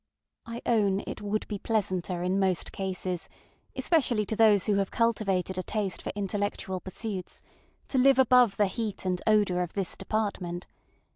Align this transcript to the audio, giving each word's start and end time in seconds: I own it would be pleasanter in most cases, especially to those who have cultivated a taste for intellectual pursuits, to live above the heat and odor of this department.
I 0.47 0.63
own 0.65 1.03
it 1.05 1.21
would 1.21 1.47
be 1.47 1.59
pleasanter 1.59 2.23
in 2.23 2.39
most 2.39 2.71
cases, 2.71 3.29
especially 3.75 4.25
to 4.25 4.35
those 4.35 4.65
who 4.65 4.77
have 4.77 4.89
cultivated 4.89 5.59
a 5.59 5.61
taste 5.61 6.01
for 6.01 6.11
intellectual 6.15 6.79
pursuits, 6.79 7.43
to 7.89 7.99
live 7.99 8.17
above 8.17 8.57
the 8.57 8.65
heat 8.65 9.05
and 9.05 9.21
odor 9.27 9.61
of 9.61 9.73
this 9.73 9.95
department. 9.95 10.65